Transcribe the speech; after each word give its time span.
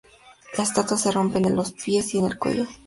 La 0.57 0.63
estatua 0.63 0.97
se 0.97 1.11
rompe 1.11 1.37
en 1.37 1.55
los 1.55 1.73
pies 1.73 2.15
y 2.15 2.17
en 2.17 2.25
el 2.25 2.39
cuello. 2.39 2.65